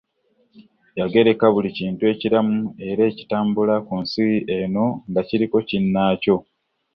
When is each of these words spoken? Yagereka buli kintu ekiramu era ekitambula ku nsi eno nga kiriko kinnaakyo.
Yagereka 0.99 1.45
buli 1.53 1.69
kintu 1.79 2.01
ekiramu 2.13 2.57
era 2.89 3.01
ekitambula 3.11 3.75
ku 3.85 3.93
nsi 4.03 4.25
eno 4.59 4.85
nga 5.09 5.21
kiriko 5.27 5.57
kinnaakyo. 5.67 6.37